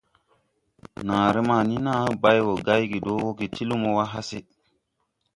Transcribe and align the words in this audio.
Naaré 1.05 1.39
ma 1.47 1.57
ni 1.67 1.75
naa 1.85 2.01
la 2.07 2.13
bay 2.21 2.39
wo 2.45 2.53
gay 2.65 2.83
ge 2.91 2.97
do 3.05 3.11
woge 3.21 3.45
ti 3.55 3.63
lumo 3.69 3.89
wa 3.97 4.05
hase. 4.13 4.39